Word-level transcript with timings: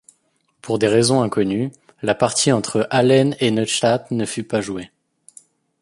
Pour 0.63 0.79
des 0.79 0.87
raisons 0.87 1.21
inconnues, 1.21 1.71
la 2.01 2.15
partie 2.15 2.51
entre 2.51 2.87
Aalen 2.89 3.35
et 3.39 3.51
Neustadt 3.51 4.09
ne 4.09 4.25
fut 4.25 4.43
pas 4.43 4.59
jouée. 4.59 4.89